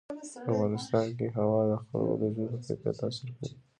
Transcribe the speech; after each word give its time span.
په 0.45 0.51
افغانستان 0.53 1.07
کې 1.17 1.27
هوا 1.37 1.59
د 1.69 1.71
خلکو 1.83 2.13
د 2.21 2.23
ژوند 2.35 2.51
په 2.53 2.59
کیفیت 2.67 2.95
تاثیر 3.01 3.29
کوي. 3.37 3.53